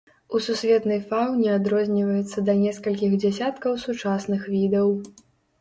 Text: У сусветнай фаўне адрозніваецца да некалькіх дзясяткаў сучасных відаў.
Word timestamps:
У 0.37 0.39
сусветнай 0.45 1.01
фаўне 1.11 1.51
адрозніваецца 1.57 2.37
да 2.47 2.57
некалькіх 2.63 3.11
дзясяткаў 3.25 3.71
сучасных 3.85 4.49
відаў. 4.57 4.87